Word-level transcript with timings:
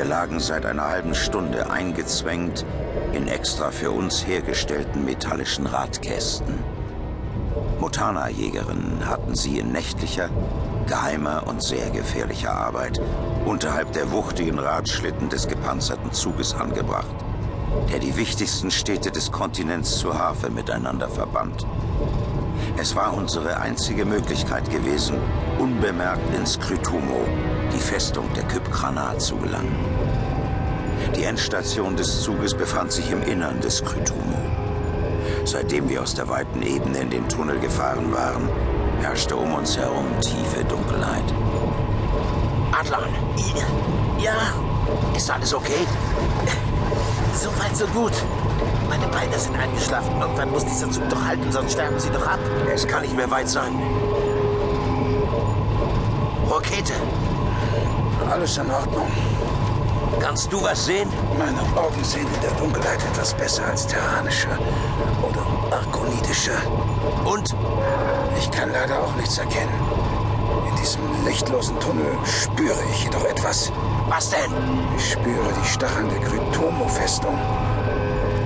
lagen 0.00 0.40
seit 0.40 0.64
einer 0.64 0.88
halben 0.88 1.14
Stunde 1.14 1.70
eingezwängt 1.70 2.64
in 3.12 3.28
extra 3.28 3.70
für 3.70 3.90
uns 3.90 4.26
hergestellten 4.26 5.04
metallischen 5.04 5.66
Radkästen. 5.66 6.58
Motana-Jägerinnen 7.78 9.06
hatten 9.06 9.34
sie 9.34 9.58
in 9.58 9.70
nächtlicher, 9.72 10.30
geheimer 10.86 11.46
und 11.46 11.62
sehr 11.62 11.90
gefährlicher 11.90 12.54
Arbeit 12.54 13.00
unterhalb 13.44 13.92
der 13.92 14.10
wuchtigen 14.12 14.58
Radschlitten 14.58 15.28
des 15.28 15.46
gepanzerten 15.46 16.12
Zuges 16.12 16.54
angebracht, 16.54 17.14
der 17.92 17.98
die 17.98 18.16
wichtigsten 18.16 18.70
Städte 18.70 19.10
des 19.10 19.30
Kontinents 19.30 19.98
zur 19.98 20.18
Harfe 20.18 20.50
miteinander 20.50 21.08
verband. 21.08 21.66
Es 22.76 22.96
war 22.96 23.14
unsere 23.14 23.58
einzige 23.58 24.04
Möglichkeit 24.04 24.70
gewesen, 24.70 25.16
unbemerkt 25.58 26.34
ins 26.34 26.58
Krytumo, 26.58 27.26
die 27.72 27.78
Festung 27.78 28.24
der 28.34 28.44
Kypkrana, 28.44 29.18
zu 29.18 29.36
gelangen. 29.36 29.76
Die 31.16 31.24
Endstation 31.24 31.96
des 31.96 32.22
Zuges 32.22 32.54
befand 32.54 32.92
sich 32.92 33.10
im 33.10 33.22
Innern 33.22 33.60
des 33.60 33.84
Krytumo. 33.84 34.38
Seitdem 35.44 35.88
wir 35.88 36.02
aus 36.02 36.14
der 36.14 36.28
weiten 36.28 36.62
Ebene 36.62 36.98
in 36.98 37.10
den 37.10 37.28
Tunnel 37.28 37.58
gefahren 37.58 38.12
waren, 38.12 38.48
herrschte 39.00 39.36
um 39.36 39.54
uns 39.54 39.76
herum 39.76 40.06
tiefe 40.20 40.64
Dunkelheit. 40.64 41.24
Adlan. 42.72 43.10
Ja, 44.18 44.36
ist 45.16 45.30
alles 45.30 45.52
okay? 45.52 45.86
So 47.74 47.84
weit, 47.84 47.92
so 47.92 48.00
gut. 48.00 48.12
Meine 48.88 49.06
Beine 49.08 49.38
sind 49.38 49.56
eingeschlafen. 49.56 50.20
Irgendwann 50.20 50.50
muss 50.50 50.64
dieser 50.64 50.90
Zug 50.90 51.08
doch 51.08 51.24
halten, 51.24 51.50
sonst 51.50 51.72
sterben 51.72 51.98
sie 51.98 52.10
doch 52.10 52.26
ab. 52.26 52.38
Es 52.72 52.86
kann 52.86 53.02
nicht 53.02 53.16
mehr 53.16 53.30
weit 53.30 53.48
sein. 53.48 53.72
Rakete. 56.50 56.92
Alles 58.30 58.56
in 58.58 58.70
Ordnung. 58.70 59.06
Kannst 60.20 60.52
du 60.52 60.62
was 60.62 60.84
sehen? 60.84 61.08
Meine 61.38 61.58
Augen 61.80 62.04
sehen 62.04 62.26
in 62.34 62.40
der 62.40 62.52
Dunkelheit 62.52 63.02
etwas 63.12 63.34
besser 63.34 63.64
als 63.66 63.86
terranische 63.86 64.48
oder 65.22 65.76
arkonidische. 65.76 66.52
Und? 67.24 67.54
Ich 68.38 68.50
kann 68.50 68.70
leider 68.72 69.00
auch 69.02 69.14
nichts 69.16 69.38
erkennen. 69.38 70.01
In 70.72 70.80
diesem 70.80 71.24
lichtlosen 71.24 71.78
Tunnel 71.80 72.16
spüre 72.24 72.78
ich 72.92 73.04
jedoch 73.04 73.24
etwas. 73.24 73.70
Was 74.08 74.30
denn? 74.30 74.52
Ich 74.96 75.12
spüre 75.12 75.52
die 75.62 75.68
Stacheln 75.68 76.08
der 76.08 76.20
Krytomo-Festung. 76.20 77.36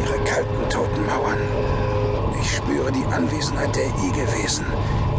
Ihre 0.00 0.24
kalten, 0.24 0.68
toten 0.68 1.06
Mauern. 1.06 1.38
Ich 2.40 2.56
spüre 2.56 2.90
die 2.92 3.04
Anwesenheit 3.06 3.74
der 3.74 3.86
Igelwesen, 4.04 4.66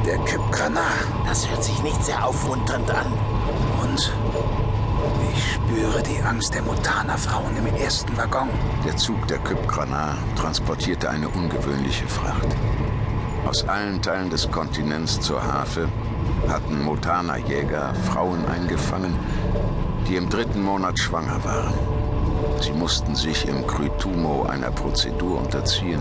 der 0.06 0.18
Kypkrana. 0.20 0.82
Das 1.28 1.50
hört 1.50 1.64
sich 1.64 1.82
nicht 1.84 2.04
sehr 2.04 2.26
aufmunternd 2.26 2.92
an. 2.92 3.08
Und 3.82 4.14
ich 5.34 5.54
spüre 5.54 6.04
die 6.04 6.22
Angst 6.22 6.54
der 6.54 6.64
Mutana-Frauen 6.64 7.56
im 7.58 7.76
ersten 7.76 8.16
Waggon. 8.18 8.50
Der 8.86 8.98
Zug 8.98 9.28
der 9.28 9.40
Kypkrana 9.40 10.18
transportierte 10.36 11.10
eine 11.10 11.30
ungewöhnliche 11.30 12.08
Fracht. 12.08 12.48
Aus 13.50 13.68
allen 13.68 14.00
Teilen 14.00 14.30
des 14.30 14.52
Kontinents 14.52 15.20
zur 15.22 15.44
Harfe 15.44 15.88
hatten 16.48 16.84
Mutana-Jäger 16.84 17.96
Frauen 17.96 18.46
eingefangen, 18.46 19.18
die 20.08 20.18
im 20.18 20.30
dritten 20.30 20.62
Monat 20.62 21.00
schwanger 21.00 21.44
waren. 21.44 21.74
Sie 22.62 22.74
mussten 22.74 23.16
sich 23.16 23.48
im 23.48 23.66
Krytumo 23.66 24.44
einer 24.44 24.70
Prozedur 24.70 25.40
unterziehen, 25.40 26.00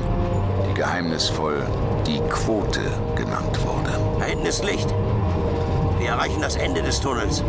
die 0.68 0.74
geheimnisvoll 0.74 1.62
die 2.06 2.20
Quote 2.28 2.82
genannt 3.16 3.58
wurde. 3.64 3.98
Da 4.18 4.26
hinten 4.26 4.44
ist 4.44 4.62
Licht. 4.62 4.92
Wir 6.00 6.10
erreichen 6.10 6.42
das 6.42 6.56
Ende 6.56 6.82
des 6.82 7.00
Tunnels. 7.00 7.42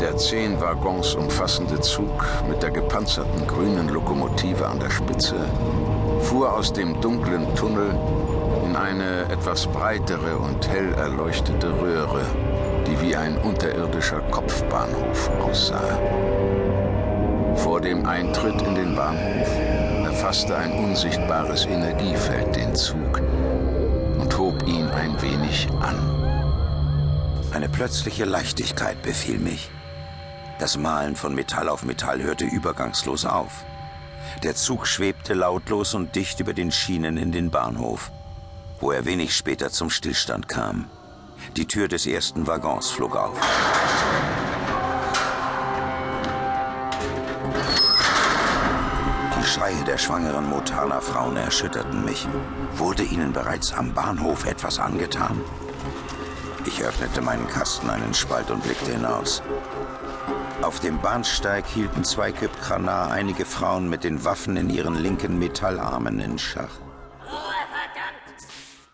Der 0.00 0.16
zehn 0.18 0.60
Waggons 0.60 1.16
umfassende 1.16 1.80
Zug 1.80 2.28
mit 2.48 2.62
der 2.62 2.70
gepanzerten 2.70 3.44
grünen 3.48 3.88
Lokomotive 3.88 4.68
an 4.68 4.78
der 4.78 4.90
Spitze 4.90 5.34
fuhr 6.20 6.52
aus 6.52 6.72
dem 6.72 7.00
dunklen 7.00 7.52
Tunnel 7.56 7.98
in 8.72 8.76
eine 8.76 9.24
etwas 9.30 9.66
breitere 9.66 10.38
und 10.38 10.66
hell 10.66 10.94
erleuchtete 10.94 11.68
Röhre, 11.78 12.24
die 12.86 12.98
wie 13.02 13.14
ein 13.14 13.36
unterirdischer 13.36 14.20
Kopfbahnhof 14.30 15.30
aussah. 15.42 15.98
Vor 17.56 17.82
dem 17.82 18.06
Eintritt 18.06 18.62
in 18.62 18.74
den 18.74 18.96
Bahnhof 18.96 19.48
erfasste 20.06 20.56
ein 20.56 20.72
unsichtbares 20.72 21.66
Energiefeld 21.66 22.56
den 22.56 22.74
Zug 22.74 23.20
und 24.18 24.38
hob 24.38 24.66
ihn 24.66 24.88
ein 24.88 25.20
wenig 25.20 25.68
an. 25.80 25.98
Eine 27.52 27.68
plötzliche 27.68 28.24
Leichtigkeit 28.24 29.02
befiel 29.02 29.38
mich. 29.38 29.70
Das 30.58 30.78
Malen 30.78 31.14
von 31.14 31.34
Metall 31.34 31.68
auf 31.68 31.84
Metall 31.84 32.22
hörte 32.22 32.46
übergangslos 32.46 33.26
auf. 33.26 33.66
Der 34.42 34.54
Zug 34.54 34.86
schwebte 34.86 35.34
lautlos 35.34 35.92
und 35.92 36.16
dicht 36.16 36.40
über 36.40 36.54
den 36.54 36.72
Schienen 36.72 37.18
in 37.18 37.32
den 37.32 37.50
Bahnhof, 37.50 38.10
wo 38.82 38.90
er 38.90 39.04
wenig 39.04 39.34
später 39.34 39.70
zum 39.70 39.90
Stillstand 39.90 40.48
kam. 40.48 40.86
Die 41.56 41.66
Tür 41.66 41.86
des 41.86 42.04
ersten 42.06 42.46
Waggons 42.48 42.90
flog 42.90 43.16
auf. 43.16 43.38
Die 49.40 49.46
Schreie 49.46 49.84
der 49.84 49.98
schwangeren 49.98 50.50
Motana-Frauen 50.50 51.36
erschütterten 51.36 52.04
mich. 52.04 52.26
Wurde 52.74 53.04
ihnen 53.04 53.32
bereits 53.32 53.72
am 53.72 53.94
Bahnhof 53.94 54.46
etwas 54.46 54.80
angetan? 54.80 55.40
Ich 56.66 56.82
öffnete 56.82 57.20
meinen 57.20 57.46
Kasten 57.46 57.88
einen 57.88 58.14
Spalt 58.14 58.50
und 58.50 58.64
blickte 58.64 58.92
hinaus. 58.92 59.42
Auf 60.60 60.80
dem 60.80 61.00
Bahnsteig 61.00 61.66
hielten 61.66 62.02
zwei 62.02 62.32
Kypkranar 62.32 63.12
einige 63.12 63.44
Frauen 63.44 63.88
mit 63.88 64.02
den 64.02 64.24
Waffen 64.24 64.56
in 64.56 64.70
ihren 64.70 64.96
linken 64.96 65.38
Metallarmen 65.38 66.18
in 66.18 66.38
Schach. 66.38 66.91